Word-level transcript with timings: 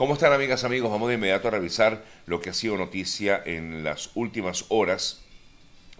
¿Cómo 0.00 0.14
están 0.14 0.32
amigas, 0.32 0.64
amigos? 0.64 0.90
Vamos 0.90 1.10
de 1.10 1.16
inmediato 1.16 1.48
a 1.48 1.50
revisar 1.50 2.02
lo 2.24 2.40
que 2.40 2.48
ha 2.48 2.54
sido 2.54 2.78
noticia 2.78 3.42
en 3.44 3.84
las 3.84 4.12
últimas 4.14 4.64
horas. 4.70 5.20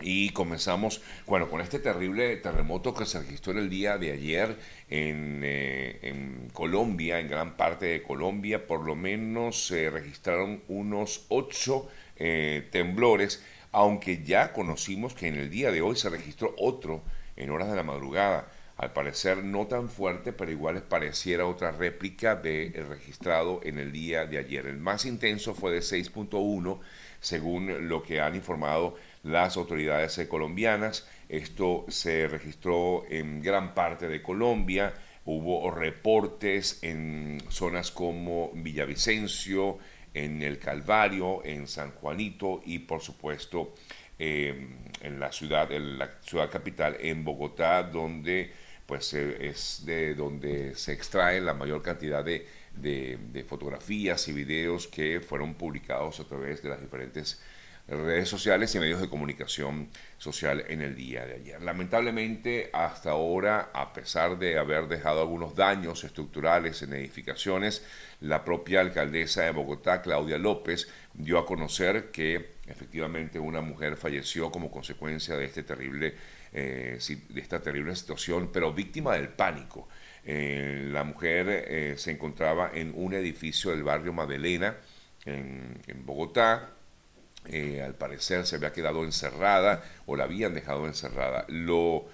Y 0.01 0.31
comenzamos, 0.31 1.03
bueno, 1.27 1.51
con 1.51 1.61
este 1.61 1.81
terrible 1.81 2.39
terremoto 2.39 2.95
que 2.95 3.05
se 3.05 3.21
registró 3.21 3.53
en 3.53 3.59
el 3.59 3.69
día 3.69 3.99
de 3.99 4.13
ayer 4.13 4.57
en, 4.89 5.43
eh, 5.45 6.49
Colombia, 6.55 7.21
en 7.21 7.29
gran 7.29 7.59
parte 7.59 7.85
de 7.85 8.03
Colombia. 8.03 8.67
Por 8.67 8.87
lo 8.87 8.97
menos 8.97 9.67
se 9.67 9.91
registraron 9.91 10.63
unos 10.69 11.27
ocho 11.29 11.87
eh, 12.17 12.67
temblores, 12.73 13.45
aunque 13.71 14.25
ya 14.25 14.55
conocimos 14.55 15.13
que 15.13 15.29
en 15.29 15.37
el 15.37 15.51
día 15.51 15.71
de 15.71 15.83
hoy 15.83 15.97
se 15.97 16.09
registró 16.09 16.55
otro 16.57 17.03
en 17.37 17.51
horas 17.51 17.69
de 17.69 17.77
la 17.77 17.83
madrugada 17.83 18.51
al 18.81 18.95
parecer 18.95 19.45
no 19.45 19.67
tan 19.67 19.91
fuerte, 19.91 20.33
pero 20.33 20.51
igual 20.51 20.83
pareciera 20.83 21.45
otra 21.45 21.71
réplica 21.71 22.35
del 22.35 22.73
registrado 22.89 23.61
en 23.63 23.79
el 23.79 23.93
día 23.93 24.25
de 24.25 24.39
ayer. 24.39 24.65
El 24.67 24.79
más 24.79 25.05
intenso 25.05 25.55
fue 25.55 25.71
de 25.71 25.81
6.1, 25.81 26.81
según 27.21 27.91
lo 27.91 28.03
que 28.03 28.23
han 28.23 28.37
informado 28.37 28.97
las 29.23 29.59
autoridades 29.59 30.19
colombianas. 30.27 31.07
Esto 31.29 31.85
se 31.89 32.27
registró 32.27 33.05
en 33.11 33.43
gran 33.43 33.75
parte 33.75 34.09
de 34.09 34.23
Colombia. 34.23 34.95
Hubo 35.27 35.71
reportes 35.71 36.79
en 36.83 37.43
zonas 37.51 37.91
como 37.91 38.51
Villavicencio, 38.55 39.77
en 40.15 40.41
el 40.41 40.59
Calvario, 40.59 41.45
en 41.45 41.69
San 41.69 41.91
Juanito 41.91 42.63
y 42.65 42.79
por 42.79 43.03
supuesto 43.03 43.75
eh, 44.19 44.69
en 45.03 45.21
la 45.21 45.31
ciudad, 45.33 45.71
en 45.71 45.99
la 45.99 46.11
ciudad 46.23 46.51
capital, 46.51 46.97
en 46.99 47.25
Bogotá, 47.27 47.83
donde 47.83 48.60
pues 48.91 49.15
eh, 49.15 49.37
es 49.47 49.83
de 49.87 50.17
donde 50.17 50.75
se 50.75 50.93
extrae 50.93 51.41
la 51.41 51.55
mayor 51.55 51.81
cantidad 51.81 52.25
de, 52.25 52.45
de, 52.75 53.45
fotografías 53.49 54.27
y 54.27 54.33
videos 54.33 54.89
que 54.89 55.21
fueron 55.21 55.55
publicados 55.55 56.19
a 56.19 56.25
través 56.25 56.61
de 56.61 56.71
las 56.71 56.81
diferentes 56.81 57.41
redes 57.87 58.29
sociales 58.29 58.75
y 58.75 58.81
medios 58.81 59.01
de 59.01 59.09
comunicación 59.09 59.91
social 60.19 60.65
en 60.67 60.83
el 60.83 60.97
día 60.97 61.25
de 61.25 61.35
ayer. 61.35 61.63
Lamentablemente, 61.63 62.69
hasta 62.73 63.13
ahora, 63.13 63.71
a 63.73 63.93
pesar 63.93 64.37
de 64.41 64.59
haber 64.59 64.89
dejado 64.89 65.21
algunos 65.21 65.55
daños 65.55 66.03
estructurales 66.03 66.83
en 66.83 66.93
edificaciones, 66.93 67.87
la 68.21 68.45
propia 68.45 68.81
alcaldesa 68.81 69.43
de 69.43 69.53
Bogotá, 69.53 70.03
Claudia 70.03 70.37
López, 70.37 70.89
dio 71.15 71.39
a 71.39 71.47
conocer 71.47 72.11
que 72.11 72.55
efectivamente 72.67 73.39
una 73.39 73.61
mujer 73.61 73.97
falleció 73.97 74.51
como 74.51 74.69
consecuencia 74.69 75.37
de 75.37 75.45
este 75.45 75.63
terrible 75.63 76.17
eh, 76.53 76.99
de 77.29 77.41
esta 77.41 77.61
terrible 77.61 77.95
situación, 77.95 78.51
pero 78.53 78.73
víctima 78.73 79.15
del 79.15 79.29
pánico. 79.29 79.89
Eh, 80.25 80.89
la 80.91 81.05
mujer 81.05 81.47
eh, 81.49 81.95
se 81.97 82.11
encontraba 82.11 82.73
en 82.75 82.93
un 82.97 83.15
edificio 83.15 83.71
del 83.71 83.85
barrio 83.85 84.13
Madelena, 84.13 84.77
en, 85.25 85.81
Bogotá. 86.05 86.71
al 87.85 87.95
parecer 87.95 88.47
se 88.47 88.57
había 88.57 88.73
quedado 88.73 89.05
encerrada 89.05 89.83
o 90.07 90.17
la 90.17 90.25
habían 90.25 90.55
dejado 90.55 90.87
encerrada. 90.87 91.45
Lo, 91.49 92.09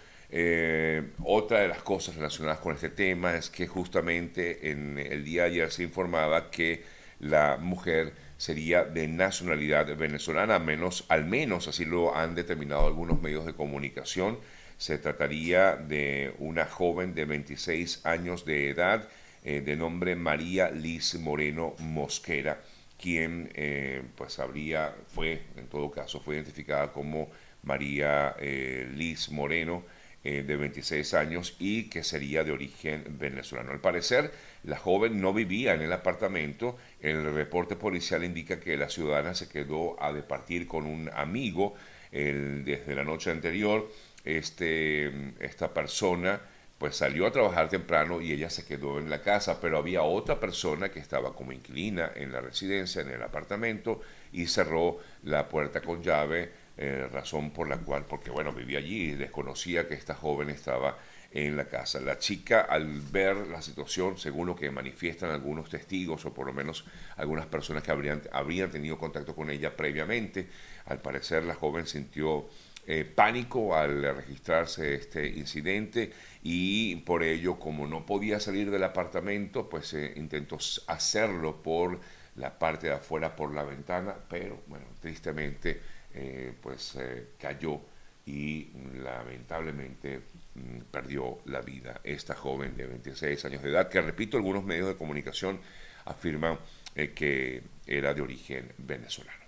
otra 1.25 1.61
de 1.61 1.69
las 1.69 1.83
cosas 1.83 2.17
relacionadas 2.17 2.59
con 2.59 2.75
este 2.75 2.91
tema 2.91 3.37
es 3.37 3.49
que 3.49 3.67
justamente 3.67 4.71
en 4.71 4.99
el 4.99 5.25
día 5.25 5.45
de 5.45 5.51
ayer 5.51 5.73
se 5.73 5.85
informaba 5.85 6.51
que 6.51 6.85
la 7.21 7.57
mujer 7.57 8.13
sería 8.37 8.85
de 8.85 9.09
nacionalidad 9.09 9.97
venezolana, 9.97 10.59
menos, 10.59 11.05
al 11.09 11.25
menos 11.25 11.69
así 11.69 11.85
lo 11.85 12.17
han 12.17 12.35
determinado 12.35 12.87
algunos 12.87 13.21
medios 13.21 13.47
de 13.47 13.55
comunicación. 13.55 14.39
Se 14.79 14.99
trataría 14.99 15.77
de 15.77 16.35
una 16.39 16.67
joven 16.67 17.15
de 17.15 17.25
26 17.25 18.05
años 18.05 18.45
de 18.45 18.71
edad, 18.71 19.09
eh, 19.45 19.61
de 19.61 19.77
nombre 19.77 20.17
María 20.17 20.71
Liz 20.71 21.15
Moreno 21.15 21.75
Mosquera, 21.79 22.61
quien 23.01 23.51
eh, 23.55 24.03
pues 24.17 24.39
habría, 24.39 24.95
fue, 25.15 25.43
en 25.57 25.69
todo 25.69 25.91
caso, 25.91 26.21
fue 26.21 26.35
identificada 26.35 26.93
como 26.93 27.31
María 27.63 28.35
eh, 28.39 28.91
Liz 28.95 29.31
Moreno, 29.31 29.85
de 30.27 30.57
26 30.57 31.15
años 31.15 31.57
y 31.59 31.85
que 31.89 32.03
sería 32.03 32.45
de 32.45 32.53
origen 32.53 33.05
venezolano. 33.19 33.73
Al 33.73 33.81
parecer, 33.81 34.33
la 34.65 34.77
joven 34.77 35.21
no 35.21 35.33
vivía 35.33 35.75
en 35.75 35.83
el 35.83 35.93
apartamento. 35.93 36.77
El 37.01 37.33
reporte 37.35 37.77
policial 37.77 38.25
indica 38.25 38.59
que 38.59 38.77
la 38.77 38.89
ciudadana 38.89 39.35
se 39.35 39.49
quedó 39.49 40.03
a 40.03 40.13
departir 40.13 40.67
con 40.67 40.87
un 40.87 41.11
amigo 41.15 41.75
desde 42.11 42.95
la 42.95 43.05
noche 43.05 43.31
anterior. 43.31 43.91
Este, 44.25 45.33
esta 45.39 45.73
persona 45.73 46.41
pues 46.79 46.97
salió 46.97 47.27
a 47.27 47.33
trabajar 47.33 47.69
temprano 47.69 48.21
y 48.21 48.33
ella 48.33 48.51
se 48.51 48.67
quedó 48.67 48.99
en 48.99 49.09
la 49.09 49.23
casa, 49.23 49.61
pero 49.61 49.79
había 49.79 50.03
otra 50.03 50.39
persona 50.39 50.91
que 50.91 50.99
estaba 50.99 51.35
como 51.35 51.53
inquilina 51.53 52.11
en 52.15 52.33
la 52.33 52.41
residencia, 52.41 53.01
en 53.01 53.09
el 53.09 53.23
apartamento, 53.23 54.03
y 54.33 54.47
cerró 54.47 54.99
la 55.23 55.49
puerta 55.49 55.81
con 55.81 56.03
llave, 56.03 56.51
eh, 56.79 57.09
razón 57.11 57.51
por 57.53 57.69
la 57.69 57.79
cual, 57.79 58.05
porque 58.05 58.31
bueno, 58.31 58.53
vivía 58.53 58.79
allí 58.79 59.11
y 59.11 59.15
desconocía 59.15 59.89
que 59.89 59.95
esta 59.95 60.15
joven 60.15 60.51
estaba 60.51 60.99
en 61.33 61.57
la 61.57 61.67
casa. 61.69 62.01
La 62.01 62.19
chica, 62.19 62.61
al 62.63 63.01
ver 63.01 63.37
la 63.49 63.63
situación, 63.63 64.19
según 64.19 64.47
lo 64.47 64.57
que 64.57 64.71
manifiestan 64.71 65.31
algunos 65.31 65.71
testigos 65.71 66.25
o 66.25 66.35
por 66.35 66.47
lo 66.47 66.53
menos 66.53 66.85
algunas 67.17 67.47
personas 67.47 67.83
que 67.83 67.91
habrían, 67.91 68.71
tenido 68.71 68.99
contacto 68.99 69.35
con 69.35 69.51
ella 69.51 69.77
previamente, 69.77 70.49
al 70.87 71.01
parecer 71.01 71.45
la 71.45 71.55
joven 71.55 71.87
sintió 71.87 72.47
eh, 72.87 73.05
pánico 73.05 73.75
al 73.75 74.03
registrarse 74.15 74.95
este 74.95 75.27
incidente 75.29 76.13
y 76.43 76.97
por 76.97 77.23
ello, 77.23 77.59
como 77.59 77.87
no 77.87 78.07
podía 78.07 78.39
salir 78.39 78.71
del 78.71 78.85
apartamento, 78.85 79.69
pues 79.69 79.93
eh, 79.95 80.13
intentó 80.17 80.59
hacerlo 80.87 81.63
por 81.63 81.99
la 82.37 82.59
parte 82.59 82.89
de 82.89 82.95
afuera, 82.95 83.35
por 83.35 83.55
la 83.55 83.65
ventana, 83.65 84.15
pero 84.29 84.63
bueno, 84.69 84.87
tristemente, 85.01 85.81
eh, 86.17 86.53
pues 86.61 86.99
cayó 87.39 87.81
y 88.27 88.69
lamentablemente 89.05 90.21
mm, 90.55 90.79
perdió 90.91 91.39
la 91.47 91.61
vida 91.61 92.01
esta 92.03 92.35
joven 92.35 92.77
de 92.77 92.87
26 92.87 93.45
años 93.45 93.63
de 93.63 93.71
edad, 93.71 93.89
que 93.89 94.01
repito, 94.01 94.37
algunos 94.37 94.65
medios 94.65 94.89
de 94.89 94.97
comunicación 94.97 95.61
afirman 96.05 96.59
eh, 96.95 97.13
que 97.15 97.63
era 97.87 98.13
de 98.13 98.23
origen 98.23 98.73
venezolano. 98.79 99.47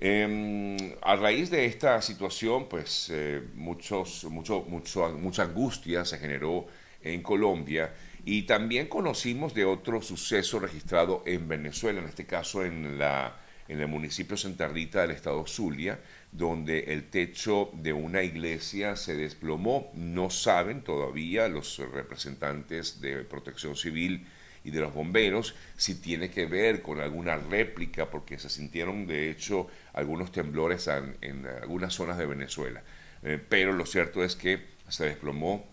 Em, 0.00 0.76
a 1.02 1.14
raíz 1.16 1.50
de 1.50 1.66
esta 1.66 2.02
situación, 2.02 2.68
pues 2.68 3.10
eh, 3.12 3.42
muchos, 3.54 4.24
mucho, 4.24 4.62
mucho, 4.62 5.10
mucha 5.10 5.42
angustia 5.44 6.04
se 6.04 6.18
generó 6.18 6.66
en 7.00 7.22
Colombia 7.22 7.94
y 8.24 8.42
también 8.42 8.88
conocimos 8.88 9.54
de 9.54 9.64
otro 9.64 10.02
suceso 10.02 10.58
registrado 10.58 11.22
en 11.26 11.46
Venezuela, 11.46 12.00
en 12.00 12.08
este 12.08 12.26
caso 12.26 12.64
en, 12.64 12.98
la, 12.98 13.36
en 13.68 13.80
el 13.80 13.88
municipio 13.88 14.36
Santa 14.36 14.68
Rita 14.68 15.02
del 15.02 15.12
estado 15.12 15.46
Zulia, 15.46 15.98
donde 16.32 16.92
el 16.92 17.08
techo 17.10 17.70
de 17.74 17.92
una 17.92 18.22
iglesia 18.22 18.96
se 18.96 19.16
desplomó. 19.16 19.90
No 19.94 20.30
saben 20.30 20.82
todavía 20.82 21.48
los 21.48 21.78
representantes 21.78 23.00
de 23.00 23.24
protección 23.24 23.76
civil 23.76 24.26
y 24.64 24.70
de 24.70 24.80
los 24.80 24.94
bomberos 24.94 25.54
si 25.76 25.96
tiene 25.96 26.30
que 26.30 26.46
ver 26.46 26.82
con 26.82 27.00
alguna 27.00 27.36
réplica, 27.36 28.10
porque 28.10 28.38
se 28.38 28.48
sintieron 28.48 29.06
de 29.06 29.30
hecho 29.30 29.68
algunos 29.92 30.32
temblores 30.32 30.88
en, 31.20 31.46
algunas 31.46 31.94
zonas 31.94 32.18
de 32.18 32.26
Venezuela. 32.26 32.82
Eh, 33.22 33.38
pero 33.48 33.72
lo 33.72 33.86
cierto 33.86 34.24
es 34.24 34.36
que 34.36 34.74
se 34.88 35.04
desplomó 35.04 35.66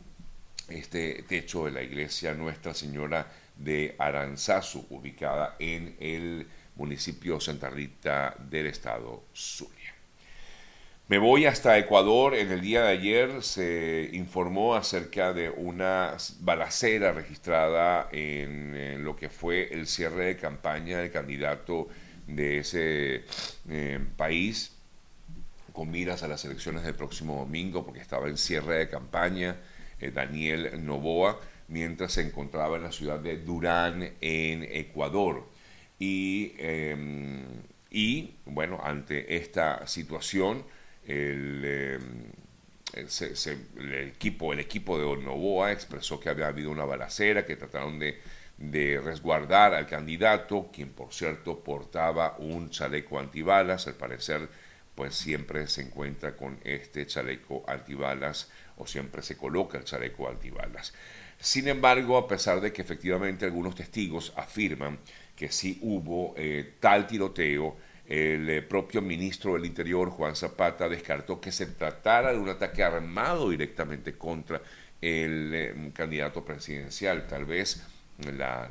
este 0.70 1.24
techo 1.28 1.66
de 1.66 1.72
la 1.72 1.82
iglesia 1.82 2.34
Nuestra 2.34 2.74
Señora 2.74 3.28
de 3.58 3.96
Aranzazu, 3.98 4.86
ubicada 4.90 5.56
en 5.60 5.96
el 6.00 6.48
municipio 6.82 7.40
Santa 7.40 7.70
Rita 7.70 8.36
del 8.50 8.66
estado 8.66 9.24
Zulia. 9.36 9.94
Me 11.08 11.20
voy 11.20 11.46
hasta 11.46 11.78
Ecuador. 11.78 12.34
En 12.34 12.52
el 12.52 12.62
día 12.62 12.84
de 12.84 12.90
ayer 12.90 13.44
se 13.44 14.10
informó 14.14 14.74
acerca 14.74 15.32
de 15.32 15.50
una 15.50 16.18
balacera 16.40 17.12
registrada 17.12 18.10
en, 18.12 19.04
lo 19.04 19.16
que 19.16 19.30
fue 19.30 19.72
el 19.72 19.86
cierre 19.86 20.26
de 20.26 20.38
campaña 20.38 21.00
del 21.00 21.12
candidato 21.12 21.88
de 22.26 22.60
ese 22.60 23.26
eh, 23.70 24.00
país 24.18 24.72
con 25.74 25.92
miras 25.92 26.24
a 26.24 26.28
las 26.28 26.44
elecciones 26.46 26.84
del 26.84 26.96
próximo 26.96 27.38
domingo, 27.38 27.86
porque 27.86 28.02
estaba 28.02 28.28
en 28.28 28.38
cierre 28.38 28.80
de 28.80 28.90
campaña 28.90 29.58
eh, 30.00 30.12
Daniel 30.12 30.84
Novoa, 30.84 31.40
mientras 31.68 32.14
se 32.14 32.22
encontraba 32.22 32.78
en 32.78 32.84
la 32.84 32.92
ciudad 32.92 33.20
de 33.20 33.38
Durán, 33.38 34.14
en 34.20 34.64
Ecuador. 34.64 35.51
Y, 36.02 36.54
em, 36.58 37.44
y 37.90 38.34
bueno, 38.46 38.82
ante 38.84 39.38
esta 39.38 39.86
situación, 39.88 40.66
Em, 41.08 41.64
el, 42.94 43.94
equipo, 43.94 44.54
el 44.54 44.60
equipo 44.60 44.98
de 44.98 45.24
Novoa 45.24 45.72
expresó 45.72 46.20
que 46.20 46.30
había 46.30 46.48
habido 46.48 46.72
una 46.72 46.86
balacera, 46.86 47.46
que 47.46 47.56
trataron 47.56 48.00
de, 48.00 48.20
resguardar 49.04 49.74
al 49.74 49.88
candidato, 49.88 50.70
quien 50.72 50.90
por 50.90 51.12
cierto 51.14 51.64
portaba 51.64 52.36
un 52.38 52.70
chaleco 52.70 53.18
antibalas, 53.18 53.88
al 53.88 53.96
parecer 53.96 54.50
pues 54.94 55.16
siempre 55.16 55.68
se 55.68 55.82
encuentra 55.82 56.36
con 56.36 56.60
este 56.64 57.08
chaleco 57.08 57.64
antibalas 57.66 58.52
o 58.78 58.86
siempre 58.86 59.24
se 59.24 59.38
coloca 59.38 59.78
el 59.80 59.86
chaleco 59.86 60.30
antibalas. 60.30 60.94
Sin 61.40 61.68
embargo, 61.70 62.18
a 62.18 62.28
pesar 62.28 62.62
de 62.62 62.72
que 62.72 62.84
efectivamente 62.84 63.46
algunos 63.46 63.74
testigos 63.74 64.32
afirman 64.36 65.00
que 65.42 65.52
sí 65.52 65.80
hubo 65.82 66.36
eh, 66.38 66.76
tal 66.80 67.08
tiroteo. 67.08 67.76
El 68.06 68.48
eh, 68.48 68.62
propio 68.62 69.02
ministro 69.02 69.56
del 69.56 69.66
Interior, 69.66 70.12
Juan 70.12 70.36
Zapata, 70.36 70.88
descartó 70.88 71.42
que 71.42 71.52
se 71.52 71.66
tratara 71.66 72.32
de 72.32 72.38
un 72.38 72.48
ataque 72.48 72.84
armado 72.84 73.50
directamente 73.50 74.14
contra 74.14 74.62
el 75.02 75.52
eh, 75.52 75.92
candidato 75.96 76.46
presidencial. 76.46 77.26
Tal 77.26 77.46
vez 77.46 77.82
la, 78.38 78.70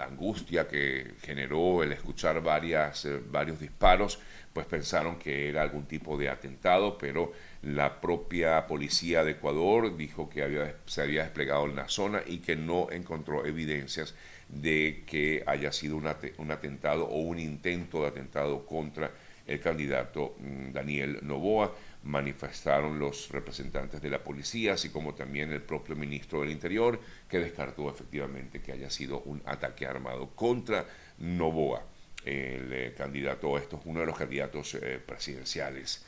angustia 0.00 0.68
que 0.68 1.14
generó 1.22 1.82
el 1.82 1.92
escuchar 1.92 2.42
varias, 2.42 3.08
varios 3.30 3.58
disparos, 3.58 4.18
pues 4.52 4.66
pensaron 4.66 5.18
que 5.18 5.48
era 5.48 5.62
algún 5.62 5.86
tipo 5.86 6.16
de 6.16 6.28
atentado, 6.28 6.96
pero 6.96 7.32
la 7.62 8.00
propia 8.00 8.66
policía 8.66 9.24
de 9.24 9.32
Ecuador 9.32 9.96
dijo 9.96 10.30
que 10.30 10.42
había, 10.42 10.76
se 10.86 11.02
había 11.02 11.24
desplegado 11.24 11.66
en 11.66 11.76
la 11.76 11.88
zona 11.88 12.22
y 12.26 12.38
que 12.38 12.56
no 12.56 12.88
encontró 12.90 13.44
evidencias 13.44 14.14
de 14.48 15.02
que 15.06 15.42
haya 15.46 15.72
sido 15.72 15.96
un, 15.96 16.06
atentado 16.06 17.06
o 17.06 17.18
un 17.18 17.38
intento 17.38 18.02
de 18.02 18.08
atentado 18.08 18.64
contra 18.64 19.10
el 19.46 19.60
candidato 19.60 20.36
mm, 20.38 20.72
Daniel 20.72 21.18
Novoa. 21.22 21.74
Manifestaron 22.06 23.00
los 23.00 23.30
representantes 23.30 24.00
de 24.00 24.10
la 24.10 24.22
policía, 24.22 24.74
así 24.74 24.90
como 24.90 25.14
también 25.14 25.50
el 25.50 25.60
propio 25.60 25.96
ministro 25.96 26.40
del 26.40 26.50
Interior, 26.50 27.00
que 27.28 27.40
descartó 27.40 27.90
efectivamente 27.90 28.62
que 28.62 28.70
haya 28.70 28.90
sido 28.90 29.22
un 29.22 29.42
ataque 29.44 29.86
armado 29.86 30.30
contra 30.36 30.86
Novoa, 31.18 31.82
el 32.24 32.72
eh, 32.72 32.94
candidato, 32.96 33.58
esto 33.58 33.78
es 33.78 33.82
uno 33.86 34.00
de 34.00 34.06
los 34.06 34.16
candidatos 34.16 34.74
eh, 34.74 35.00
presidenciales 35.04 36.04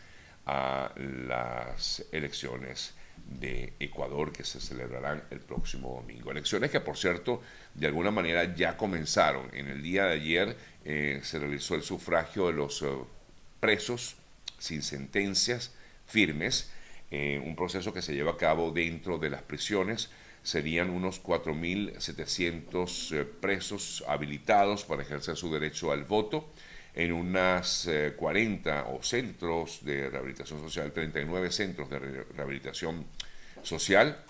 a 0.47 0.93
las 0.97 2.05
elecciones 2.13 2.95
de 3.27 3.73
Ecuador 3.81 4.33
que 4.33 4.45
se 4.45 4.61
celebrarán 4.61 5.25
el 5.31 5.41
próximo 5.41 5.97
domingo. 5.97 6.31
Elecciones 6.31 6.71
que, 6.71 6.81
por 6.81 6.97
cierto, 6.97 7.43
de 7.75 7.89
alguna 7.89 8.13
manera 8.13 8.55
ya 8.55 8.77
comenzaron. 8.77 9.51
En 9.53 9.67
el 9.67 9.83
día 9.83 10.05
de 10.05 10.13
ayer 10.13 10.57
eh, 10.85 11.21
se 11.25 11.41
realizó 11.41 11.75
el 11.75 11.83
sufragio 11.83 12.47
de 12.47 12.53
los 12.53 12.85
presos 13.59 14.17
sin 14.59 14.83
sentencias 14.83 15.75
firmes, 16.09 16.73
eh, 17.11 17.41
un 17.45 17.57
proceso 17.57 17.93
que 17.93 18.03
se 18.03 18.15
lleva 18.15 18.33
a 18.33 18.37
cabo 18.37 18.71
dentro 18.73 19.19
de 19.19 19.31
las 19.31 19.43
prisiones. 19.43 20.11
Serían 20.43 20.91
unos 20.91 21.23
4.700 21.23 23.27
presos 23.41 24.05
habilitados 24.09 24.85
para 24.85 25.03
ejercer 25.03 25.37
su 25.37 25.53
derecho 25.53 25.93
al 25.93 26.05
voto 26.05 26.51
en 26.95 27.13
unas 27.13 27.89
40 28.17 28.87
o 28.89 29.03
centros 29.03 29.85
de 29.85 30.09
rehabilitación 30.11 30.61
social, 30.61 30.93
39 30.93 31.51
centros 31.51 31.91
de 31.91 31.99
rehabilitación 32.35 33.05
social, 33.63 34.25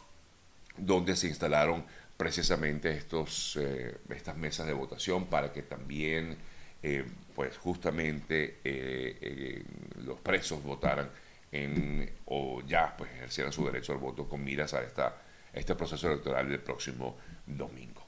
donde 0.76 1.16
se 1.16 1.28
instalaron 1.28 1.84
precisamente 2.18 2.90
estos, 2.90 3.56
eh, 3.60 3.96
estas 4.10 4.36
mesas 4.36 4.66
de 4.66 4.72
votación 4.72 5.26
para 5.26 5.52
que 5.52 5.62
también, 5.62 6.36
eh, 6.82 7.04
pues 7.34 7.56
justamente 7.56 8.58
eh, 8.64 9.62
los 10.04 10.20
presos 10.20 10.62
votaran 10.62 11.08
en, 11.52 12.10
o 12.26 12.62
ya 12.66 12.94
pues 12.96 13.10
ejercieran 13.12 13.52
su 13.52 13.64
derecho 13.64 13.92
al 13.92 13.98
voto 13.98 14.28
con 14.28 14.42
miras 14.42 14.74
a 14.74 14.82
esta, 14.82 15.16
este 15.52 15.74
proceso 15.74 16.08
electoral 16.08 16.48
del 16.48 16.60
próximo 16.60 17.16
domingo. 17.46 18.06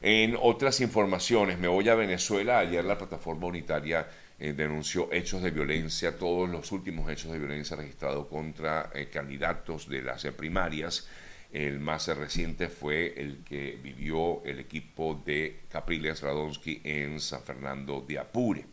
En 0.00 0.36
otras 0.40 0.80
informaciones, 0.80 1.58
me 1.58 1.68
voy 1.68 1.88
a 1.88 1.94
Venezuela. 1.94 2.58
Ayer 2.58 2.84
la 2.84 2.98
plataforma 2.98 3.46
unitaria 3.46 4.06
denunció 4.38 5.10
hechos 5.10 5.42
de 5.42 5.50
violencia, 5.50 6.18
todos 6.18 6.48
los 6.50 6.72
últimos 6.72 7.10
hechos 7.10 7.32
de 7.32 7.38
violencia 7.38 7.76
registrados 7.76 8.26
contra 8.26 8.90
candidatos 9.10 9.88
de 9.88 10.02
las 10.02 10.24
primarias 10.36 11.08
el 11.54 11.78
más 11.78 12.08
reciente 12.08 12.68
fue 12.68 13.14
el 13.16 13.44
que 13.44 13.78
vivió 13.80 14.42
el 14.44 14.58
equipo 14.58 15.22
de 15.24 15.60
Capriles 15.68 16.20
Radonsky 16.20 16.80
en 16.82 17.20
San 17.20 17.42
Fernando 17.42 18.00
de 18.00 18.18
Apure. 18.18 18.64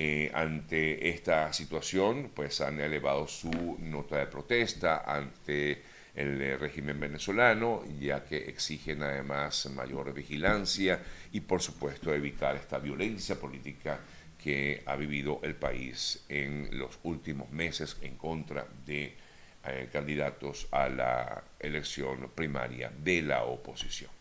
Eh, 0.00 0.30
ante 0.32 1.08
esta 1.08 1.52
situación, 1.52 2.30
pues 2.32 2.60
han 2.60 2.78
elevado 2.78 3.26
su 3.26 3.50
nota 3.80 4.18
de 4.18 4.28
protesta 4.28 5.02
ante 5.04 5.82
el 6.14 6.40
eh, 6.40 6.56
régimen 6.56 7.00
venezolano, 7.00 7.82
ya 7.98 8.22
que 8.24 8.36
exigen 8.36 9.02
además 9.02 9.68
mayor 9.74 10.14
vigilancia 10.14 11.02
y 11.32 11.40
por 11.40 11.60
supuesto 11.60 12.14
evitar 12.14 12.54
esta 12.54 12.78
violencia 12.78 13.40
política 13.40 13.98
que 14.40 14.84
ha 14.86 14.94
vivido 14.94 15.40
el 15.42 15.56
país 15.56 16.24
en 16.28 16.78
los 16.78 17.00
últimos 17.02 17.50
meses 17.50 17.96
en 18.00 18.14
contra 18.14 18.68
de 18.86 19.16
eh, 19.64 19.88
candidatos 19.92 20.68
a 20.70 20.88
la 20.88 21.42
elección 21.58 22.30
primaria 22.36 22.92
de 23.02 23.22
la 23.22 23.42
oposición. 23.42 24.17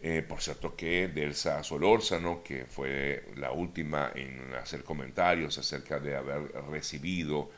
Eh, 0.00 0.22
por 0.22 0.40
cierto 0.40 0.76
que 0.76 1.08
Delsa 1.08 1.62
Solórzano, 1.64 2.42
que 2.42 2.66
fue 2.66 3.24
la 3.36 3.50
última 3.50 4.12
en 4.14 4.54
hacer 4.54 4.84
comentarios 4.84 5.58
acerca 5.58 5.98
de 5.98 6.14
haber 6.16 6.52
recibido 6.70 7.50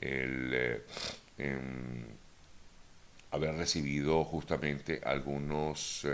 el, 0.00 0.50
eh, 0.54 0.82
em, 1.38 2.04
haber 3.32 3.54
recibido 3.56 4.24
justamente 4.24 5.00
algunos, 5.04 6.06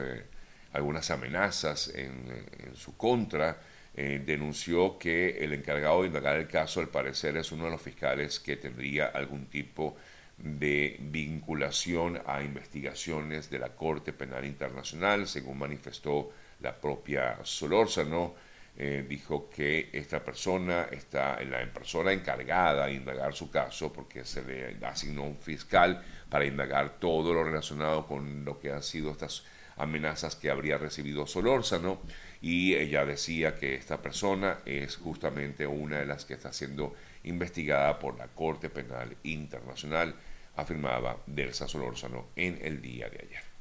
algunas 0.73 1.11
amenazas 1.11 1.89
en, 1.95 2.45
en 2.59 2.75
su 2.77 2.97
contra, 2.97 3.61
denunció 3.95 4.99
que 4.99 5.45
el 5.45 5.53
encargado 5.53 6.03
de 6.03 6.09
indagar 6.09 6.37
el 6.37 6.49
caso, 6.49 6.81
al 6.81 6.89
parecer, 6.89 7.37
es 7.37 7.53
uno 7.53 7.67
de 7.67 7.71
los 7.71 7.81
fiscales 7.83 8.41
que 8.41 8.57
tendría 8.57 9.07
algún 9.07 9.47
tipo 9.47 9.97
de 9.97 10.14
vinculación 10.39 12.21
a 12.27 12.43
investigaciones 12.43 13.51
de 13.51 13.59
la 13.59 13.71
Corte 13.71 14.13
Penal 14.13 14.45
Internacional, 14.45 15.27
según 15.27 15.59
manifestó 15.59 16.31
la 16.61 16.81
propia 16.81 17.39
Solórzano. 17.43 18.35
Eh, 18.77 19.07
dijo 19.09 19.49
que 19.49 19.91
esta 19.93 20.25
persona 20.25 20.89
está 20.91 21.41
en 21.41 21.53
la 21.53 21.65
persona 21.73 22.13
encargada 22.13 22.87
de 22.87 22.95
indagar 22.95 23.33
su 23.33 23.49
caso 23.49 23.93
porque 23.93 24.25
se 24.25 24.43
le 24.43 24.85
asignó 24.85 25.23
un 25.23 25.39
fiscal 25.39 26.03
para 26.29 26.45
indagar 26.45 26.99
todo 26.99 27.33
lo 27.33 27.45
relacionado 27.45 28.05
con 28.05 28.45
lo 28.45 28.59
que 28.59 28.73
han 28.73 28.83
sido 28.83 29.13
estas 29.13 29.45
amenazas 29.77 30.35
que 30.35 30.51
habría 30.51 30.77
recibido 30.77 31.25
Solórzano 31.25 32.01
y 32.41 32.75
ella 32.75 33.05
decía 33.07 33.55
que 33.55 33.75
esta 33.75 34.03
persona 34.03 34.59
es 34.67 34.97
justamente 34.97 35.67
una 35.67 36.01
de 36.01 36.07
las 36.07 36.25
que 36.25 36.35
está 36.35 36.53
siendo 36.53 36.95
investigada 37.25 37.99
por 37.99 38.19
la 38.19 38.29
Corte 38.29 38.71
Penal 38.71 39.17
Internacional, 39.25 40.15
afirmaba 40.57 41.19
Delsa 41.27 41.67
Solórzano 41.69 42.27
en 42.37 42.59
el 42.63 42.81
día 42.81 43.09
de 43.09 43.19
ayer. 43.19 43.55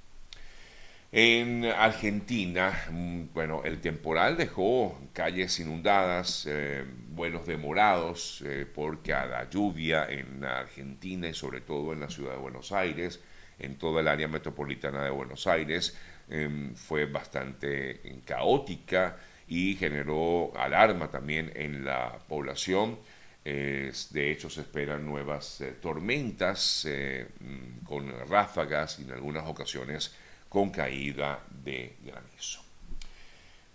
En 1.16 1.66
Argentina, 1.66 2.74
mm, 2.90 3.26
bueno, 3.36 3.62
el 3.64 3.80
temporal 3.82 4.36
dejó 4.36 5.00
calles 5.14 5.60
inundadas, 5.60 6.48
eh, 6.50 6.84
vuelos 7.10 7.46
demorados 7.46 8.42
eh, 8.44 8.66
por 8.66 9.04
cada 9.04 9.48
lluvia 9.48 10.08
en 10.10 10.44
Argentina 10.44 11.28
y 11.28 11.36
sobre 11.36 11.62
todo 11.62 11.94
en 11.94 12.00
la 12.00 12.10
ciudad 12.10 12.32
de 12.32 12.40
Buenos 12.40 12.72
Aires, 12.72 13.22
en 13.60 13.78
toda 13.78 14.02
el 14.02 14.08
área 14.08 14.28
metropolitana 14.28 15.04
de 15.04 15.12
Buenos 15.12 15.46
Aires. 15.46 15.96
Em, 16.30 16.74
fue 16.74 17.06
bastante 17.06 18.02
caótica 18.26 19.18
y 19.48 19.76
generó 19.76 20.52
alarma 20.58 21.12
también 21.12 21.52
en 21.56 21.86
la 21.86 22.18
población 22.28 22.98
de 23.44 24.32
hecho, 24.32 24.50
se 24.50 24.62
esperan 24.62 25.06
nuevas 25.06 25.60
eh, 25.62 25.76
tormentas 25.82 26.86
eh, 26.88 27.28
mm, 27.40 27.86
con 27.86 28.10
ráfagas 28.30 29.00
y 29.00 29.04
en 29.04 29.12
algunas 29.12 29.46
ocasiones 29.48 30.14
con 30.48 30.70
caída 30.70 31.44
de 31.50 31.98
granizo. 32.02 32.64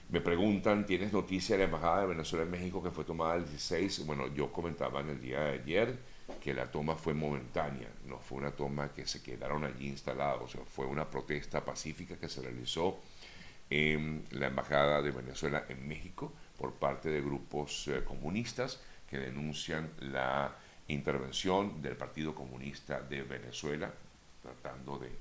Me 0.09 0.21
preguntan, 0.21 0.87
¿tienes 0.87 1.13
noticia 1.13 1.55
de 1.55 1.59
la 1.59 1.65
Embajada 1.65 2.01
de 2.01 2.07
Venezuela 2.07 2.43
en 2.43 2.51
México 2.51 2.81
que 2.81 2.89
fue 2.89 3.03
tomada 3.03 3.35
el 3.35 3.47
16? 3.47 4.07
Bueno, 4.07 4.33
yo 4.33 4.51
comentaba 4.51 5.01
en 5.01 5.09
el 5.09 5.21
día 5.21 5.41
de 5.41 5.59
ayer 5.59 5.99
que 6.41 6.53
la 6.53 6.71
toma 6.71 6.95
fue 6.95 7.13
momentánea, 7.13 7.89
no 8.05 8.19
fue 8.19 8.39
una 8.39 8.51
toma 8.51 8.93
que 8.93 9.05
se 9.05 9.21
quedaron 9.21 9.63
allí 9.65 9.87
instalados, 9.87 10.57
fue 10.69 10.85
una 10.85 11.09
protesta 11.09 11.63
pacífica 11.63 12.17
que 12.17 12.29
se 12.29 12.41
realizó 12.41 12.99
en 13.69 14.25
la 14.31 14.47
Embajada 14.47 15.01
de 15.01 15.11
Venezuela 15.11 15.65
en 15.69 15.87
México 15.87 16.33
por 16.57 16.73
parte 16.73 17.09
de 17.09 17.21
grupos 17.21 17.87
eh, 17.87 18.03
comunistas 18.03 18.79
que 19.09 19.17
denuncian 19.17 19.91
la 19.99 20.55
intervención 20.87 21.81
del 21.81 21.95
Partido 21.95 22.33
Comunista 22.33 22.99
de 23.01 23.21
Venezuela, 23.23 23.91
tratando 24.41 24.97
de, 24.97 25.11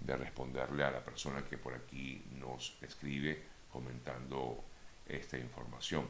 de 0.00 0.16
responderle 0.16 0.84
a 0.84 0.90
la 0.90 1.04
persona 1.04 1.44
que 1.44 1.58
por 1.58 1.74
aquí 1.74 2.22
nos 2.38 2.76
escribe 2.82 3.42
comentando 3.72 4.62
esta 5.08 5.38
información. 5.38 6.06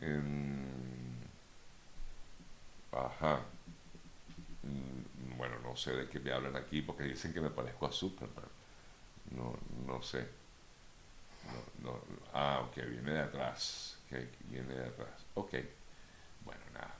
Em, 0.00 0.64
ajá. 2.92 3.40
Sé 5.78 5.92
de 5.92 6.08
qué 6.08 6.18
me 6.18 6.32
hablan 6.32 6.56
aquí 6.56 6.82
porque 6.82 7.04
dicen 7.04 7.32
que 7.32 7.40
me 7.40 7.50
parezco 7.50 7.86
a 7.86 7.92
Superman. 7.92 8.48
No, 9.30 9.56
no 9.86 10.02
sé. 10.02 10.26
No, 11.82 11.90
no. 11.90 12.00
Ah, 12.34 12.64
ok, 12.66 12.76
viene 12.88 13.12
de 13.12 13.20
atrás. 13.20 13.96
Okay, 14.06 14.28
viene 14.50 14.74
de 14.74 14.86
atrás. 14.88 15.24
Ok. 15.34 15.52
Bueno, 16.44 16.60
nada. 16.74 16.94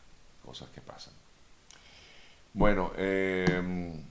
Cosas 0.45 0.69
que 0.71 0.81
pasan. 0.81 1.15
Bueno, 2.53 2.93
eh, 2.97 4.03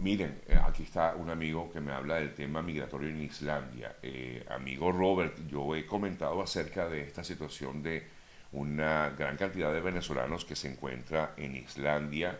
Miren, 0.00 0.40
aquí 0.64 0.84
está 0.84 1.16
un 1.16 1.28
amigo 1.28 1.72
que 1.72 1.80
me 1.80 1.92
habla 1.92 2.16
del 2.16 2.32
tema 2.32 2.62
migratorio 2.62 3.08
en 3.08 3.20
Islandia. 3.20 3.96
Eh, 4.02 4.46
amigo 4.48 4.92
Robert, 4.92 5.36
yo 5.48 5.74
he 5.74 5.86
comentado 5.86 6.40
acerca 6.40 6.88
de 6.88 7.02
esta 7.02 7.24
situación 7.24 7.82
de 7.82 8.06
una 8.52 9.10
gran 9.10 9.36
cantidad 9.36 9.72
de 9.72 9.80
venezolanos 9.80 10.44
que 10.44 10.54
se 10.54 10.70
encuentra 10.70 11.34
en 11.36 11.56
Islandia 11.56 12.38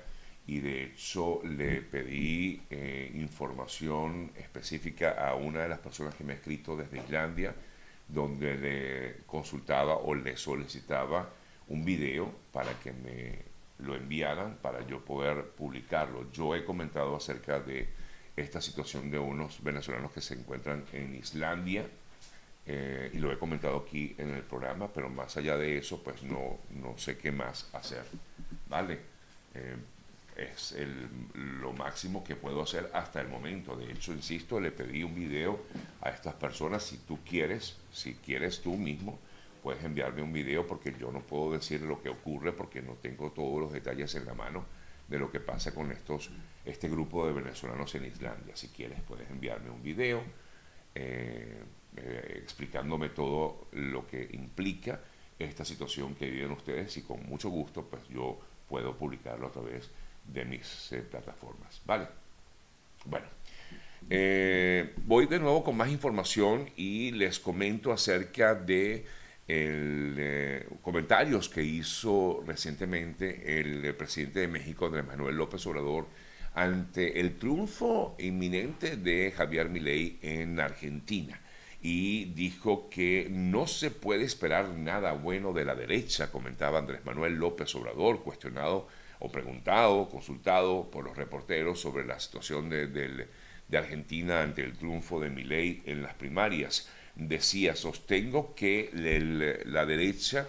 y 0.48 0.60
de 0.60 0.84
hecho 0.84 1.42
le 1.44 1.82
pedí 1.82 2.62
eh, 2.70 3.12
información 3.14 4.32
específica 4.34 5.28
a 5.28 5.34
una 5.34 5.60
de 5.60 5.68
las 5.68 5.78
personas 5.78 6.14
que 6.14 6.24
me 6.24 6.32
ha 6.32 6.36
escrito 6.36 6.74
desde 6.74 6.96
Islandia, 6.96 7.54
donde 8.08 8.56
le 8.56 9.16
consultaba 9.26 9.96
o 9.96 10.14
le 10.14 10.38
solicitaba 10.38 11.28
un 11.68 11.84
video 11.84 12.32
para 12.50 12.72
que 12.80 12.92
me 12.92 13.42
lo 13.80 13.94
enviaran 13.94 14.56
para 14.62 14.86
yo 14.86 15.04
poder 15.04 15.50
publicarlo. 15.50 16.32
Yo 16.32 16.56
he 16.56 16.64
comentado 16.64 17.14
acerca 17.14 17.60
de 17.60 17.86
esta 18.34 18.62
situación 18.62 19.10
de 19.10 19.18
unos 19.18 19.62
venezolanos 19.62 20.12
que 20.12 20.22
se 20.22 20.32
encuentran 20.32 20.82
en 20.94 21.14
Islandia 21.14 21.84
eh, 22.64 23.10
y 23.12 23.18
lo 23.18 23.30
he 23.30 23.38
comentado 23.38 23.84
aquí 23.86 24.14
en 24.16 24.30
el 24.30 24.42
programa, 24.44 24.88
pero 24.94 25.10
más 25.10 25.36
allá 25.36 25.58
de 25.58 25.76
eso, 25.76 26.02
pues 26.02 26.22
no, 26.22 26.58
no 26.70 26.96
sé 26.96 27.18
qué 27.18 27.32
más 27.32 27.68
hacer. 27.74 28.04
¿Vale? 28.66 28.98
Eh, 29.54 29.76
es 30.38 30.72
el, 30.72 31.08
lo 31.60 31.72
máximo 31.72 32.22
que 32.22 32.36
puedo 32.36 32.62
hacer 32.62 32.90
hasta 32.94 33.20
el 33.20 33.28
momento. 33.28 33.76
De 33.76 33.90
hecho, 33.90 34.12
insisto, 34.12 34.60
le 34.60 34.70
pedí 34.70 35.02
un 35.02 35.14
video 35.14 35.60
a 36.00 36.10
estas 36.10 36.34
personas, 36.34 36.84
si 36.84 36.98
tú 36.98 37.18
quieres, 37.28 37.76
si 37.92 38.14
quieres 38.14 38.62
tú 38.62 38.76
mismo, 38.76 39.18
puedes 39.62 39.82
enviarme 39.84 40.22
un 40.22 40.32
video 40.32 40.66
porque 40.66 40.94
yo 40.98 41.10
no 41.10 41.20
puedo 41.20 41.52
decir 41.52 41.82
lo 41.82 42.00
que 42.00 42.08
ocurre 42.08 42.52
porque 42.52 42.80
no 42.80 42.94
tengo 42.94 43.32
todos 43.32 43.60
los 43.60 43.72
detalles 43.72 44.14
en 44.14 44.24
la 44.24 44.34
mano 44.34 44.64
de 45.08 45.18
lo 45.18 45.30
que 45.30 45.40
pasa 45.40 45.74
con 45.74 45.90
estos, 45.90 46.30
este 46.64 46.88
grupo 46.88 47.26
de 47.26 47.32
venezolanos 47.32 47.94
en 47.94 48.04
Islandia. 48.04 48.54
Si 48.54 48.68
quieres, 48.68 49.00
puedes 49.02 49.28
enviarme 49.30 49.70
un 49.70 49.82
video 49.82 50.22
eh, 50.94 51.62
eh, 51.96 52.40
explicándome 52.42 53.08
todo 53.08 53.68
lo 53.72 54.06
que 54.06 54.28
implica 54.32 55.00
esta 55.38 55.64
situación 55.64 56.14
que 56.14 56.30
viven 56.30 56.50
ustedes 56.50 56.96
y 56.96 57.02
con 57.02 57.26
mucho 57.26 57.48
gusto, 57.48 57.84
pues 57.84 58.06
yo 58.08 58.38
puedo 58.68 58.96
publicarlo 58.96 59.46
a 59.46 59.52
través 59.52 59.82
de 59.82 60.07
mis 60.44 60.92
eh, 60.92 61.02
plataformas. 61.02 61.80
¿Vale? 61.84 62.06
Bueno. 63.04 63.26
voy 65.06 65.26
de 65.26 65.38
nuevo 65.38 65.62
con 65.64 65.76
más 65.76 65.90
información 65.90 66.70
y 66.76 67.12
les 67.12 67.38
comento 67.38 67.92
acerca 67.92 68.54
de 68.54 69.04
el, 69.48 70.14
eh, 70.18 70.68
comentarios 70.82 71.48
que 71.48 71.64
hizo 71.64 72.44
recientemente 72.46 73.58
el, 73.58 73.94
presidente 73.94 74.40
de 74.40 74.48
México, 74.48 74.86
Andrés 74.86 75.06
Manuel 75.06 75.36
López 75.36 75.66
Obrador, 75.66 76.06
ante 76.54 77.18
el 77.18 77.36
triunfo 77.38 78.14
inminente 78.18 78.96
de 78.96 79.32
Javier 79.34 79.70
Milei 79.70 80.18
en 80.22 80.60
Argentina. 80.60 81.40
Y 81.80 82.26
dijo 82.26 82.90
que 82.90 83.28
no 83.30 83.66
se 83.66 83.90
puede 83.90 84.24
esperar 84.24 84.68
nada 84.70 85.12
bueno 85.12 85.52
de 85.52 85.64
la 85.64 85.74
derecha, 85.74 86.30
comentaba 86.30 86.80
Andrés 86.80 87.04
Manuel 87.04 87.34
López 87.34 87.74
Obrador, 87.74 88.22
cuestionado 88.22 88.88
o 89.20 89.30
preguntado, 89.30 90.08
consultado 90.08 90.90
por 90.90 91.04
los 91.04 91.16
reporteros 91.16 91.80
sobre 91.80 92.04
la 92.06 92.18
situación 92.20 92.70
de, 92.70 93.26
Argentina 93.72 94.42
ante 94.42 94.62
el 94.62 94.72
triunfo 94.78 95.20
de 95.20 95.28
Milei 95.30 95.82
en 95.84 96.02
las 96.02 96.14
primarias 96.14 96.88
decía, 97.18 97.74
sostengo 97.74 98.54
que 98.54 98.90
la 99.66 99.84
derecha 99.84 100.46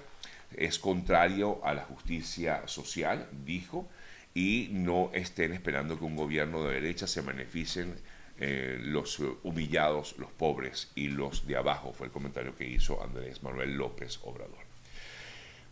es 0.56 0.80
contrario 0.80 1.60
a 1.64 1.74
la 1.74 1.84
justicia 1.84 2.68
social, 2.68 3.28
dijo, 3.44 3.90
y 4.34 4.70
no 4.72 5.10
estén 5.14 5.54
esperando 5.54 5.98
que 5.98 6.06
un 6.06 6.16
gobierno 6.16 6.64
de 6.64 6.76
derecha 6.76 7.08
se 7.08 7.22
beneficien 7.22 7.96
eh, 8.40 8.78
los 8.82 9.20
humillados, 9.44 10.16
los 10.18 10.32
pobres 10.32 10.92
y 10.96 11.08
los 11.08 11.46
de 11.46 11.58
abajo, 11.58 11.92
fue 11.92 12.08
el 12.08 12.14
comentario 12.14 12.56
que 12.56 12.68
hizo 12.68 13.04
Andrés 13.04 13.44
Manuel 13.44 13.76
López 13.76 14.20
Obrador. 14.24 14.69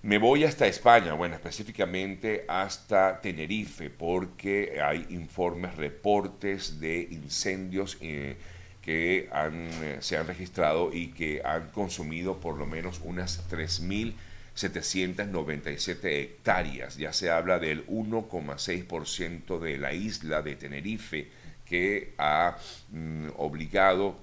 Me 0.08 0.18
voy 0.20 0.44
hasta 0.46 0.68
España, 0.68 1.14
bueno, 1.16 1.36
específicamente 1.36 2.46
hasta 2.48 3.20
Tenerife, 3.20 3.90
porque 3.90 4.80
hay 4.82 5.06
informes, 5.10 5.76
reportes 5.76 6.80
de 6.80 7.10
incendios. 7.12 7.98
Eh, 8.00 8.38
que 8.82 9.30
eh, 9.30 9.98
se 10.00 10.16
han 10.16 10.28
registrado 10.28 10.94
y 10.94 11.10
que 11.10 11.42
han 11.44 11.72
consumido 11.72 12.40
por 12.40 12.58
lo 12.58 12.66
menos 12.66 13.02
unas 13.04 13.52
3.797 13.52 16.06
hectáreas. 16.06 16.96
Ya 16.96 17.12
se 17.12 17.30
habla 17.30 17.60
del 17.60 17.86
1,6% 17.88 19.60
de 19.60 19.78
la 19.78 19.92
isla 19.92 20.42
de 20.42 20.56
Tenerife 20.56 21.28
que 21.66 22.14
ha 22.18 22.56
mm, 22.94 23.32
obligado 23.36 24.18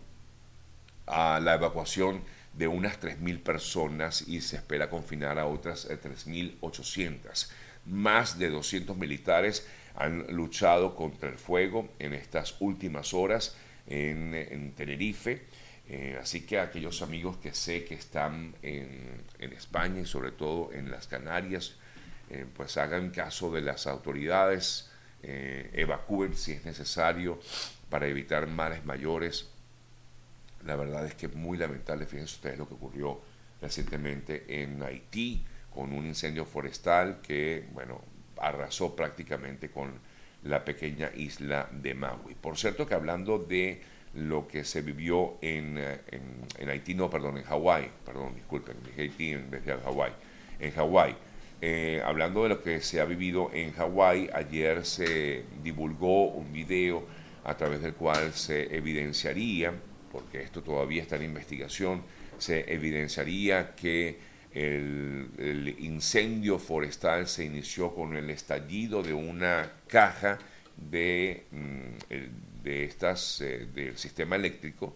a 1.06 1.40
la 1.40 1.56
evacuación 1.56 2.22
de 2.56 2.68
unas 2.68 3.00
3.000 3.00 3.42
personas 3.42 4.26
y 4.28 4.40
se 4.40 4.56
espera 4.56 4.88
confinar 4.88 5.38
a 5.38 5.46
otras 5.46 5.88
3.800. 5.88 7.44
Eh, 7.44 7.48
Más 7.86 8.38
de 8.38 8.48
200 8.50 8.96
militares 8.96 9.66
han 9.96 10.26
luchado 10.28 10.94
contra 10.94 11.28
el 11.28 11.36
fuego 11.36 11.88
en 11.98 12.14
estas 12.14 12.56
últimas 12.60 13.12
horas 13.12 13.56
en, 13.86 14.72
Tenerife. 14.76 15.42
Eh, 15.86 16.18
así 16.20 16.46
que 16.46 16.58
aquellos 16.58 17.02
amigos 17.02 17.36
que 17.36 17.52
sé 17.52 17.84
que 17.84 17.94
están 17.94 18.54
en, 18.62 19.24
España 19.38 20.00
y 20.00 20.06
sobre 20.06 20.30
todo 20.30 20.72
en 20.72 20.90
las 20.90 21.06
Canarias, 21.06 21.74
eh, 22.30 22.46
pues 22.56 22.76
hagan 22.78 23.10
caso 23.10 23.52
de 23.52 23.60
las 23.60 23.86
autoridades, 23.86 24.90
evacúen 25.22 26.36
si 26.36 26.52
es 26.52 26.66
necesario 26.66 27.40
para 27.88 28.06
evitar 28.06 28.46
males 28.46 28.84
mayores. 28.84 29.48
La 30.64 30.76
verdad 30.76 31.06
es 31.06 31.14
que 31.14 31.26
es 31.26 31.34
muy 31.34 31.58
lamentable, 31.58 32.06
fíjense 32.06 32.36
ustedes 32.36 32.58
lo 32.58 32.66
que 32.66 32.74
ocurrió 32.74 33.20
recientemente 33.60 34.44
en 34.62 34.82
Haití 34.82 35.44
con 35.72 35.92
un 35.92 36.06
incendio 36.06 36.44
forestal 36.44 37.20
que, 37.22 37.64
bueno, 37.72 38.00
arrasó 38.38 38.94
prácticamente 38.94 39.70
con 39.70 39.92
la 40.44 40.64
pequeña 40.64 41.10
isla 41.14 41.68
de 41.72 41.94
Maui. 41.94 42.34
Por 42.34 42.56
cierto 42.56 42.86
que 42.86 42.94
hablando 42.94 43.38
de 43.38 43.80
lo 44.14 44.46
que 44.46 44.64
se 44.64 44.82
vivió 44.82 45.38
en, 45.40 45.76
eh, 45.78 46.70
Haití, 46.70 46.94
no, 46.94 47.10
perdón, 47.10 47.38
en 47.38 47.44
Hawái, 47.44 47.90
perdón, 48.04 48.34
disculpen, 48.34 48.76
dije 48.84 49.02
Haití 49.02 49.32
en 49.32 49.50
vez 49.50 49.64
de 49.64 49.74
Hawái, 49.74 50.12
en 50.60 50.70
Hawái. 50.72 51.16
Eh, 51.60 52.02
hablando 52.04 52.42
de 52.42 52.50
lo 52.50 52.62
que 52.62 52.80
se 52.80 53.00
ha 53.00 53.04
vivido 53.04 53.50
en 53.52 53.72
Hawái, 53.72 54.30
ayer 54.34 54.84
se 54.84 55.44
divulgó 55.62 56.28
un 56.28 56.52
video 56.52 57.06
a 57.44 57.56
través 57.56 57.80
del 57.80 57.94
cual 57.94 58.32
se 58.32 58.76
evidenciaría, 58.76 59.72
porque 60.14 60.42
esto 60.42 60.62
todavía 60.62 61.02
está 61.02 61.16
en 61.16 61.24
investigación, 61.24 62.00
se 62.38 62.72
evidenciaría 62.72 63.74
que 63.74 64.16
el, 64.52 65.74
incendio 65.80 66.60
forestal 66.60 67.26
se 67.26 67.44
inició 67.44 67.92
con 67.92 68.14
el 68.16 68.30
estallido 68.30 69.02
de 69.02 69.12
una 69.12 69.72
caja 69.88 70.38
de, 70.76 71.42
mm, 71.50 72.62
de 72.62 72.84
estas, 72.84 73.40
eh, 73.40 73.66
del 73.74 73.98
sistema 73.98 74.36
eléctrico 74.36 74.94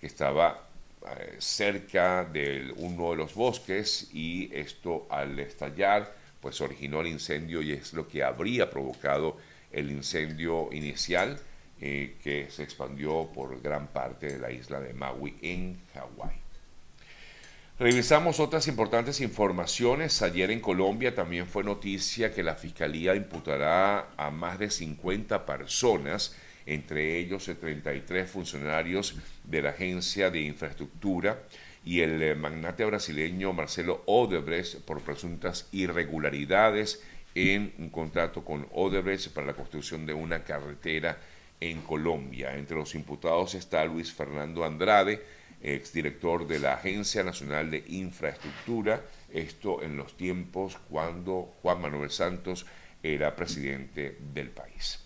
que 0.00 0.08
estaba 0.08 0.68
eh, 1.16 1.36
cerca 1.38 2.24
de 2.24 2.72
uno 2.78 3.12
de 3.12 3.16
los 3.18 3.34
bosques 3.34 4.10
y 4.12 4.50
esto 4.52 5.06
al 5.10 5.38
estallar 5.38 6.12
pues 6.40 6.60
originó 6.60 7.02
el 7.02 7.06
incendio 7.06 7.62
y 7.62 7.70
es 7.70 7.92
lo 7.92 8.08
que 8.08 8.24
habría 8.24 8.68
provocado 8.68 9.36
el 9.70 9.92
incendio 9.92 10.68
inicial 10.72 11.38
eh, 11.80 12.16
que 12.22 12.50
se 12.50 12.62
expandió 12.62 13.30
por 13.34 13.60
gran 13.60 13.88
parte 13.88 14.32
de 14.32 14.38
la 14.38 14.50
isla 14.50 14.80
de 14.80 14.94
Maui 14.94 15.36
en 15.42 15.78
Hawái. 15.94 16.46
Revisamos 17.78 18.40
otras 18.40 18.68
importantes 18.68 19.20
informaciones. 19.20 20.22
Ayer 20.22 20.50
en 20.50 20.60
Colombia 20.60 21.14
también 21.14 21.46
fue 21.46 21.62
noticia 21.62 22.32
que 22.32 22.42
la 22.42 22.54
Fiscalía 22.54 23.14
imputará 23.14 24.08
a 24.16 24.30
más 24.30 24.58
de 24.58 24.70
50 24.70 25.44
personas, 25.44 26.34
entre 26.64 27.18
ellos 27.18 27.44
33 27.44 28.30
funcionarios 28.30 29.16
de 29.44 29.60
la 29.60 29.70
Agencia 29.70 30.30
de 30.30 30.40
Infraestructura 30.40 31.42
y 31.84 32.00
el 32.00 32.22
eh, 32.22 32.34
magnate 32.34 32.86
brasileño 32.86 33.52
Marcelo 33.52 34.02
Odebrecht 34.06 34.80
por 34.80 35.02
presuntas 35.02 35.68
irregularidades 35.70 37.02
en 37.34 37.74
un 37.78 37.90
contrato 37.90 38.42
con 38.42 38.66
Odebrecht 38.72 39.28
para 39.34 39.48
la 39.48 39.52
construcción 39.52 40.06
de 40.06 40.14
una 40.14 40.42
carretera 40.42 41.18
en 41.60 41.80
Colombia. 41.82 42.56
Entre 42.56 42.76
los 42.76 42.94
imputados 42.94 43.54
está 43.54 43.84
Luis 43.84 44.12
Fernando 44.12 44.64
Andrade, 44.64 45.22
exdirector 45.62 46.46
de 46.46 46.58
la 46.58 46.74
Agencia 46.74 47.22
Nacional 47.22 47.70
de 47.70 47.84
Infraestructura, 47.88 49.02
esto 49.32 49.82
en 49.82 49.96
los 49.96 50.16
tiempos 50.16 50.78
cuando 50.90 51.54
Juan 51.62 51.80
Manuel 51.80 52.10
Santos 52.10 52.66
era 53.02 53.34
presidente 53.34 54.18
del 54.32 54.50
país. 54.50 55.00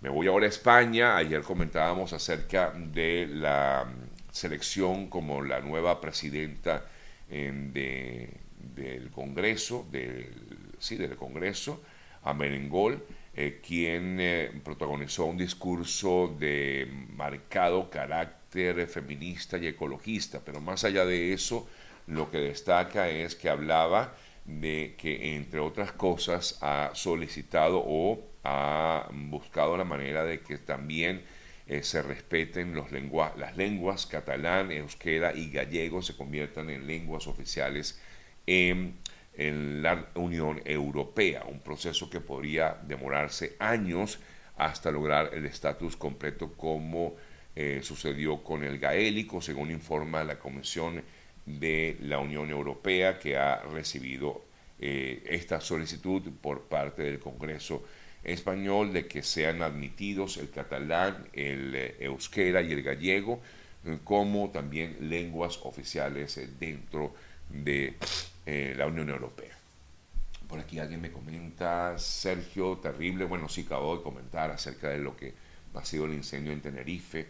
Me 0.00 0.10
voy 0.10 0.26
ahora 0.28 0.46
a 0.46 0.50
España. 0.50 1.16
Ayer 1.16 1.42
comentábamos 1.42 2.12
acerca 2.12 2.70
de 2.70 3.26
la 3.26 3.86
selección 4.30 5.08
como 5.08 5.42
la 5.42 5.60
nueva 5.60 6.00
presidenta 6.00 6.84
del 7.28 9.10
Congreso, 9.10 9.86
del, 9.90 10.32
sí, 10.78 10.96
del 10.96 11.16
Congreso, 11.16 11.82
a 12.22 12.34
Merengol, 12.34 13.02
eh, 13.36 13.60
quien 13.64 14.18
eh, 14.18 14.50
protagonizó 14.64 15.26
un 15.26 15.36
discurso 15.36 16.34
de 16.38 16.88
marcado 17.14 17.90
carácter 17.90 18.86
feminista 18.88 19.58
y 19.58 19.66
ecologista, 19.66 20.40
pero 20.44 20.60
más 20.60 20.84
allá 20.84 21.04
de 21.04 21.34
eso, 21.34 21.68
lo 22.06 22.30
que 22.30 22.38
destaca 22.38 23.10
es 23.10 23.34
que 23.34 23.50
hablaba 23.50 24.14
de 24.46 24.94
que, 24.96 25.36
entre 25.36 25.60
otras 25.60 25.92
cosas, 25.92 26.58
ha 26.62 26.92
solicitado 26.94 27.82
o 27.84 28.24
ha 28.42 29.08
buscado 29.12 29.76
la 29.76 29.84
manera 29.84 30.24
de 30.24 30.40
que 30.40 30.56
también 30.56 31.22
eh, 31.66 31.82
se 31.82 32.00
respeten 32.00 32.74
los 32.74 32.90
las 32.92 33.56
lenguas 33.56 34.06
catalán, 34.06 34.70
euskera 34.70 35.34
y 35.34 35.50
gallego, 35.50 36.00
se 36.00 36.16
conviertan 36.16 36.70
en 36.70 36.86
lenguas 36.86 37.26
oficiales 37.26 38.00
en, 38.46 38.94
la 39.36 40.08
Unión 40.14 40.62
Europea, 40.64 41.44
un 41.46 41.60
proceso 41.60 42.08
que 42.08 42.20
podría 42.20 42.78
demorarse 42.86 43.56
años 43.58 44.18
hasta 44.56 44.90
lograr 44.90 45.30
el 45.34 45.44
estatus 45.44 45.96
completo 45.96 46.52
como 46.54 47.14
eh, 47.54 47.80
sucedió 47.82 48.42
con 48.42 48.64
el 48.64 48.78
gaélico, 48.78 49.40
según 49.40 49.70
informa 49.70 50.24
la 50.24 50.38
Comisión 50.38 51.02
de 51.44 51.96
la 52.00 52.18
Unión 52.18 52.50
Europea 52.50 53.18
que 53.18 53.36
ha 53.36 53.62
recibido 53.62 54.44
eh, 54.78 55.22
esta 55.26 55.60
solicitud 55.60 56.22
por 56.40 56.62
parte 56.62 57.02
del 57.02 57.18
Congreso 57.18 57.84
español 58.24 58.92
de 58.92 59.06
que 59.06 59.22
sean 59.22 59.62
admitidos 59.62 60.38
el 60.38 60.50
catalán, 60.50 61.28
el 61.32 61.74
eh, 61.74 61.96
euskera 62.00 62.62
y 62.62 62.72
el 62.72 62.82
gallego 62.82 63.40
como 64.02 64.50
también 64.50 64.96
lenguas 65.08 65.60
oficiales 65.62 66.40
dentro 66.58 67.14
de 67.48 67.94
la 68.46 68.86
Unión 68.86 69.10
Europea. 69.10 69.56
Por 70.48 70.60
aquí 70.60 70.78
alguien 70.78 71.00
me 71.00 71.10
comenta, 71.10 71.98
Sergio, 71.98 72.78
terrible, 72.78 73.24
bueno, 73.24 73.48
sí, 73.48 73.62
acabo 73.66 73.96
de 73.96 74.02
comentar 74.02 74.50
acerca 74.50 74.88
de 74.88 74.98
lo 74.98 75.16
que 75.16 75.34
ha 75.74 75.84
sido 75.84 76.06
el 76.06 76.14
incendio 76.14 76.52
en 76.52 76.60
Tenerife, 76.60 77.26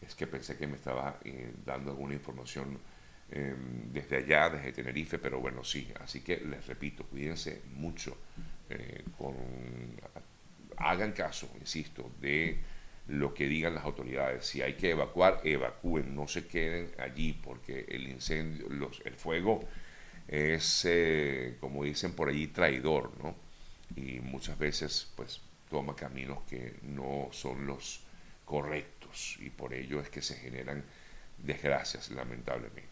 es 0.00 0.14
que 0.14 0.26
pensé 0.26 0.56
que 0.56 0.66
me 0.66 0.76
estaba 0.76 1.18
dando 1.66 1.90
alguna 1.90 2.14
información 2.14 2.78
em, 3.30 3.92
desde 3.92 4.18
allá, 4.18 4.50
desde 4.50 4.72
Tenerife, 4.72 5.18
pero 5.18 5.40
bueno, 5.40 5.64
sí, 5.64 5.92
así 6.00 6.20
que 6.20 6.36
les 6.38 6.66
repito, 6.66 7.04
cuídense 7.04 7.62
mucho 7.74 8.16
con 9.18 9.34
hagan 10.76 11.12
caso, 11.12 11.48
insisto, 11.60 12.10
de 12.20 12.58
lo 13.08 13.34
que 13.34 13.46
digan 13.46 13.74
las 13.74 13.84
autoridades. 13.84 14.46
Si 14.46 14.62
hay 14.62 14.74
que 14.74 14.90
evacuar, 14.90 15.40
evacúen, 15.44 16.14
no 16.14 16.28
se 16.28 16.46
queden 16.46 16.90
allí, 16.98 17.32
porque 17.32 17.86
el 17.88 18.08
incendio, 18.08 18.68
los, 18.68 19.00
el 19.04 19.14
fuego 19.14 19.60
es, 20.28 20.84
eh, 20.84 21.56
como 21.60 21.84
dicen 21.84 22.12
por 22.12 22.28
allí, 22.28 22.48
traidor, 22.48 23.12
¿no? 23.22 23.34
Y 23.96 24.20
muchas 24.20 24.58
veces, 24.58 25.10
pues, 25.16 25.40
toma 25.70 25.94
caminos 25.96 26.42
que 26.48 26.76
no 26.82 27.28
son 27.32 27.66
los 27.66 28.00
correctos, 28.44 29.38
y 29.40 29.50
por 29.50 29.74
ello 29.74 30.00
es 30.00 30.08
que 30.08 30.22
se 30.22 30.36
generan 30.36 30.84
desgracias, 31.38 32.10
lamentablemente. 32.10 32.91